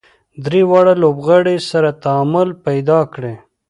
[0.45, 3.35] درې واړه لوبغاړي سره تعامل پیدا کړي.